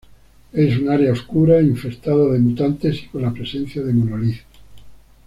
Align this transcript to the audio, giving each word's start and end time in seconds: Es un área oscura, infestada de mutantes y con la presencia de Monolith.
Es 0.51 0.79
un 0.79 0.89
área 0.89 1.11
oscura, 1.13 1.61
infestada 1.61 2.29
de 2.31 2.39
mutantes 2.39 3.03
y 3.03 3.07
con 3.09 3.21
la 3.21 3.31
presencia 3.31 3.83
de 3.83 3.93
Monolith. 3.93 4.41